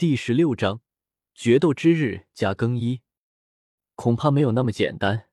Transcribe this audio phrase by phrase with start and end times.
[0.00, 0.80] 第十六章
[1.34, 3.02] 决斗之日加更衣，
[3.94, 5.26] 恐怕没有那么简单。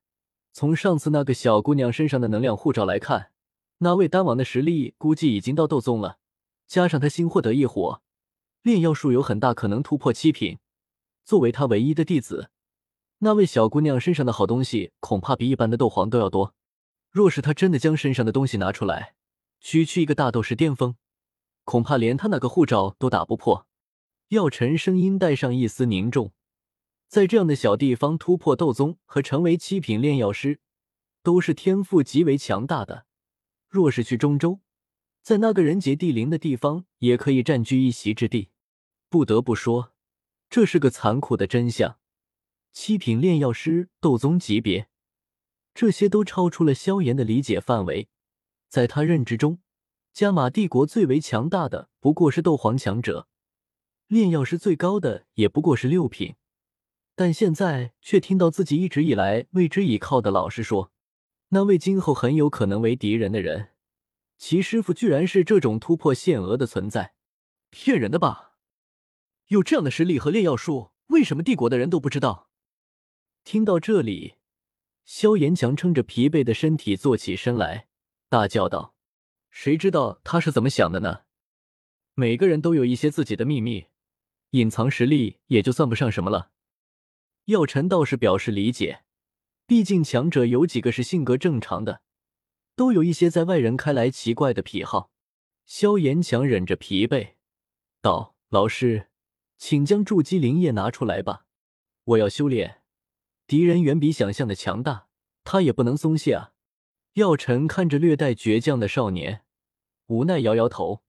[0.52, 3.32] 从上次那个小姑娘身上的能量护照来看，
[3.78, 6.18] 那位丹王的实力估计已经到斗宗了。
[6.66, 8.02] 加上他新获得异火，
[8.60, 10.58] 炼药术有很大可能突破七品。
[11.24, 12.50] 作为他唯一的弟子，
[13.20, 16.54] 那位小姑娘身上的好东西恐怕比一般的斗皇都要多。
[17.10, 19.14] 若是他真的将身上的东西拿出来，
[19.60, 20.94] 区区一个大斗士巅峰，
[21.64, 23.66] 恐怕连他那个护照都打不破。
[24.28, 26.32] 药尘声音带上一丝凝重，
[27.06, 30.60] 在这样的小地方突破斗宗和成为七品炼药师，
[31.22, 33.06] 都是天赋极为强大的。
[33.70, 34.60] 若是去中州，
[35.22, 38.50] 在那个人杰地灵的地方，也可以占据一席之地。
[39.08, 39.94] 不得不说，
[40.50, 41.98] 这是个残酷的真相。
[42.70, 44.90] 七品炼药师、斗宗级别，
[45.72, 48.10] 这些都超出了萧炎的理解范围。
[48.68, 49.60] 在他认知中，
[50.12, 53.26] 加玛帝国最为强大的不过是斗皇强者。
[54.08, 56.36] 炼药师最高的也不过是六品，
[57.14, 60.90] 但现在却听到自己一直以来为之倚靠的老师说，
[61.50, 63.72] 那位今后很有可能为敌人的人，
[64.38, 67.12] 其师傅居然是这种突破限额的存在，
[67.68, 68.54] 骗人的吧？
[69.48, 72.48] 有这样的实力和炼药术，为什么帝国的人都不知道？
[73.44, 74.36] 听到这里，
[75.04, 77.88] 萧炎强撑着疲惫的身体坐起身来，
[78.30, 78.94] 大叫道
[79.52, 81.24] ：“谁知道他是怎么想的呢？
[82.14, 83.84] 每个人都有一些自己的秘密。”
[84.50, 86.50] 隐藏实力也就算不上什么了。
[87.46, 89.04] 药尘倒是表示理解，
[89.66, 92.02] 毕竟强者有几个是性格正常的，
[92.76, 95.10] 都有一些在外人看来奇怪的癖好。
[95.64, 97.34] 萧炎强忍着疲惫
[98.00, 99.08] 道：“老师，
[99.58, 101.46] 请将筑基灵液拿出来吧，
[102.04, 102.82] 我要修炼。
[103.46, 105.08] 敌人远比想象的强大，
[105.44, 106.52] 他也不能松懈啊。”
[107.14, 109.42] 药尘看着略带倔强的少年，
[110.06, 111.02] 无奈摇摇头，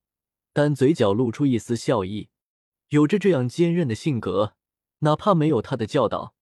[0.51, 2.28] 但嘴角露出一丝笑意。
[2.89, 4.55] 有着这样坚韧的性格，
[4.99, 6.33] 哪怕没有他的教导，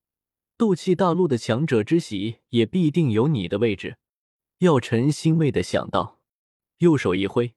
[0.55, 3.97] 斗气大陆的强者之席也必定有你的位置。
[4.59, 6.21] 药尘欣慰的想到，
[6.77, 7.53] 右手一挥，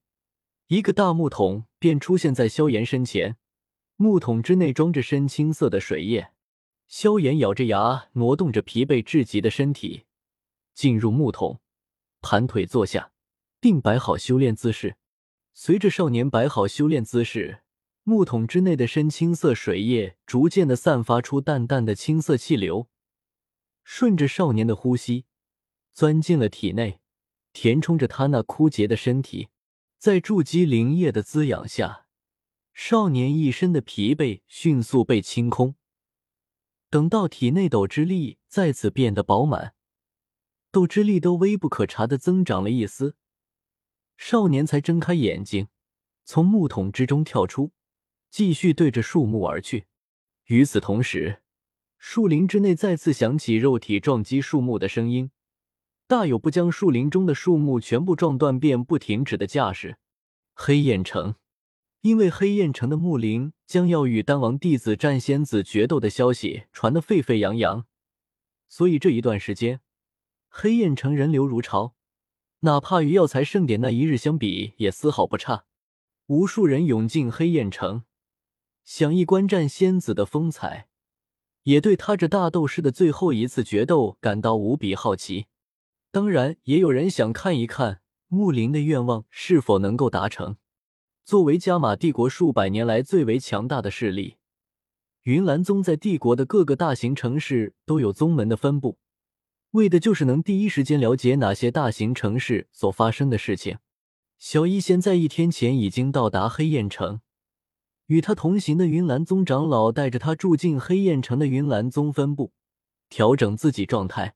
[0.67, 3.37] 一个大木桶便出现在萧炎身前，
[3.95, 6.33] 木桶之内装着深青色的水液。
[6.89, 10.06] 萧炎咬着牙，挪动着疲惫至极的身体，
[10.75, 11.61] 进入木桶，
[12.21, 13.12] 盘腿坐下，
[13.61, 14.97] 并摆好修炼姿势。
[15.55, 17.62] 随着少年摆好修炼姿势。
[18.03, 22.88] 木桶之内的深青色水液逐渐的散发出淡淡的青色气流，
[23.84, 25.27] 顺着少年的呼吸，
[25.93, 27.00] 钻进了体内，
[27.53, 29.49] 填充着他那枯竭的身体。
[29.99, 32.06] 在筑基灵液的滋养下，
[32.72, 35.75] 少年一身的疲惫迅速被清空。
[36.88, 39.75] 等到体内斗之力再次变得饱满，
[40.72, 43.15] 斗之力都微不可察的增长了一丝，
[44.17, 45.69] 少年才睁开眼睛，
[46.25, 47.72] 从木桶之中跳出。
[48.31, 49.87] 继续对着树木而去。
[50.47, 51.43] 与此同时，
[51.99, 55.31] 树林之内再次响起肉体撞击树木的声音，
[56.07, 59.99] 大有不将树林中的树木全部撞断便不停止的架势。
[60.55, 61.35] 黑焰城，
[62.01, 67.87] 因为黑焰城的木林将要与丹王弟子战仙子决斗的消息传得沸沸扬扬，
[68.69, 69.81] 所以这一段时间，
[70.49, 71.95] 黑焰城人流如潮，
[72.61, 75.65] 哪怕与药材盛典那一日相比，也丝毫不差。
[76.27, 78.05] 无数人涌进黑焰城。
[78.85, 80.89] 想一观战仙子的风采，
[81.63, 85.47] 也对他这大斗士的最后一次决斗感到无比好奇。
[86.11, 90.57] 当然，也有人想看一看木林的愿望是否能够达成。
[91.25, 94.39] 作为加玛帝国数百年来最为强大的势力，
[95.23, 98.99] 云岚宗在帝国的各个大型城市都有宗门的分布，
[99.73, 103.79] 为的就是能第一时间了解哪些大型城市所发生的事情。
[104.39, 107.21] 小医仙在一天前已经到达黑焰城。
[108.10, 112.53] 与他同行的云岚宗长老带着他住进黑焰城的云岚宗分部，
[113.09, 114.34] 调整自己状态。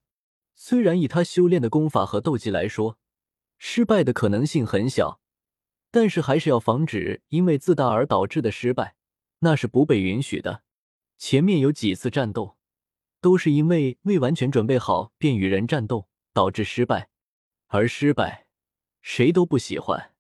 [0.55, 2.99] 虽然以他修炼的功法和斗技来说，
[3.59, 5.21] 失败的可能性很小，
[5.91, 8.95] 但是还是要防止因为自大而导致的失败，
[9.41, 10.63] 那是不被允许的。
[11.19, 12.57] 前面有几次战斗，
[13.21, 17.09] 都是因为未完全准备好便与人战斗导致失败，
[17.67, 18.47] 而失败
[19.03, 20.13] 谁都不喜欢，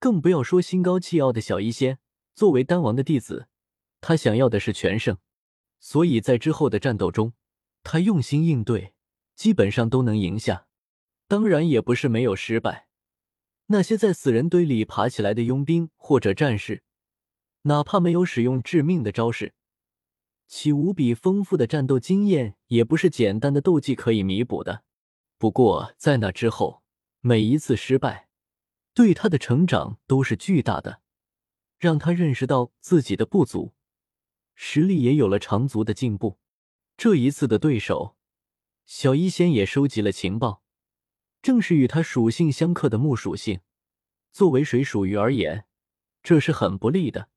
[0.00, 1.98] 更不要说心高气傲的小医仙。
[2.36, 3.48] 作为丹王的弟子，
[4.02, 5.16] 他想要的是全胜，
[5.80, 7.32] 所以在之后的战斗中，
[7.82, 8.92] 他用心应对，
[9.34, 10.66] 基本上都能赢下。
[11.26, 12.88] 当然，也不是没有失败。
[13.68, 16.82] 那些在死人堆里爬起来的佣兵或者战士，
[17.62, 19.54] 哪怕没有使用致命的招式，
[20.46, 24.84] 其无比丰富的战斗经验也不是简单的斗技可以弥补的。
[25.38, 26.82] 不过，在那之后，
[27.22, 28.28] 每一次失败，
[28.92, 31.00] 对他的成长都是巨大的。
[31.78, 33.74] 让他认识到自己的不足，
[34.54, 36.38] 实力也有了长足的进步。
[36.96, 38.16] 这一次的对手，
[38.86, 40.62] 小医仙也收集了情报，
[41.42, 43.60] 正是与他属性相克的木属性。
[44.32, 45.66] 作为水属鱼而言，
[46.22, 47.28] 这是很不利的。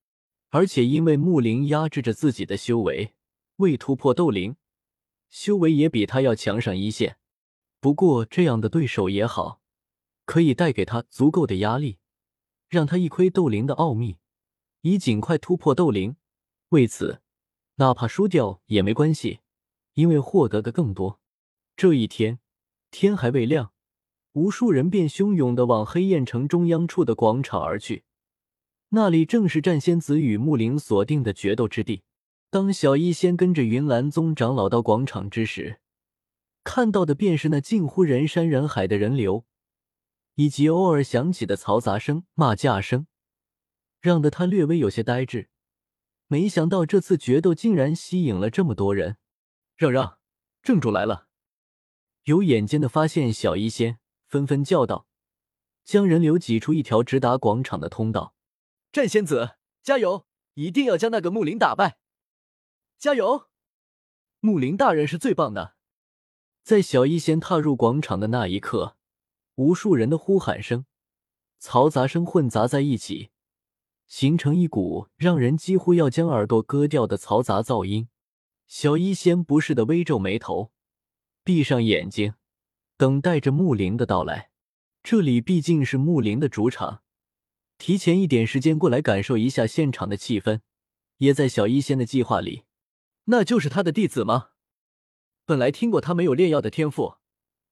[0.49, 3.13] 而且因为木灵压制着自己的修为，
[3.57, 4.55] 未突破斗灵，
[5.29, 7.17] 修为也比他要强上一线。
[7.79, 9.61] 不过这样的对手也好，
[10.25, 11.99] 可以带给他足够的压力，
[12.67, 14.17] 让他一窥斗灵的奥秘，
[14.81, 16.15] 以尽快突破斗灵。
[16.69, 17.21] 为此，
[17.75, 19.39] 哪怕输掉也没关系，
[19.93, 21.19] 因为获得的更多。
[21.75, 22.39] 这一天，
[22.91, 23.71] 天还未亮，
[24.33, 28.03] 无数人便汹涌的往黑燕城中央处的广场而去。
[28.89, 32.03] 那里正是战仙子与木灵锁定的决斗之地。
[32.49, 35.79] 当小医仙跟着云岚宗长老到广场之时，
[36.63, 39.45] 看到的便是那近乎人山人海的人流，
[40.35, 43.05] 以及偶尔响起的嘈杂声、骂架声，
[43.99, 45.49] 让得他略微有些呆滞。
[46.27, 49.17] 没想到这次决斗竟然吸引了这么多人。
[49.75, 50.19] 让让，
[50.61, 51.27] 正主来了！
[52.23, 55.07] 有眼尖的发现小医仙，纷纷叫道，
[55.83, 58.35] 将人流挤出一条直达广场的通道。
[58.91, 60.27] 战仙子，加油！
[60.55, 61.99] 一定要将那个木林打败！
[62.97, 63.47] 加油！
[64.41, 65.75] 木林大人是最棒的。
[66.61, 68.97] 在小医仙踏入广场的那一刻，
[69.55, 70.85] 无数人的呼喊声、
[71.61, 73.31] 嘈杂声混杂在一起，
[74.09, 78.09] 形成一股让人几乎要将耳朵割掉的嘈杂噪音。
[78.67, 80.71] 小医仙不适的微皱眉头，
[81.43, 82.33] 闭上眼睛，
[82.97, 84.49] 等待着木灵的到来。
[85.01, 87.03] 这里毕竟是木灵的主场。
[87.77, 90.59] 提前一点时间过来感受一下现场的气氛，
[91.17, 92.63] 也在小医仙的计划里。
[93.25, 94.49] 那就是他的弟子吗？
[95.45, 97.15] 本来听过他没有炼药的天赋，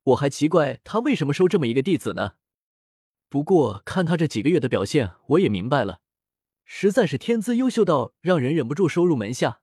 [0.03, 2.33] 我还奇怪他为什么收这么一个弟子呢。
[3.27, 5.99] 不过看他这几个月的表现，我也明白了，
[6.69, 9.61] 实在是天资优秀到让人忍不住收入门下。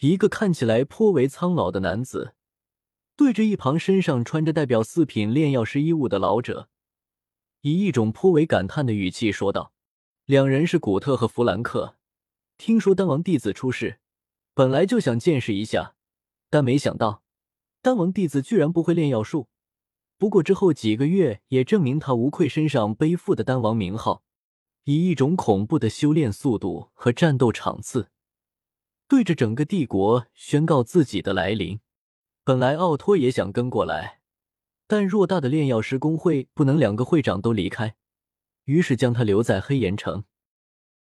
[0.00, 2.34] 一个看起来颇为苍老的男子，
[3.14, 6.70] 对着一旁身上穿着代表四品炼药师衣物的老者。
[7.60, 9.74] 以一种颇为感叹的语气说道
[10.24, 11.98] ：“两人是古特和弗兰克。
[12.56, 14.00] 听说丹王弟子出世，
[14.54, 15.94] 本来就想见识一下，
[16.48, 17.22] 但没想到
[17.82, 19.48] 丹王弟子居然不会炼药术。
[20.16, 24.22] 不过之后几个月也证明他无愧身上背负的丹王名号，
[24.88, 28.08] 以一种恐怖的修炼速度和战斗场次，
[29.06, 31.80] 对着整个帝国宣告自己的来临。
[32.42, 34.20] 本来奥托也想跟过来。”
[34.88, 37.96] 但偌大的炼药师工会不能两个会长都离开，
[38.64, 40.24] 于是将他留在黑岩城。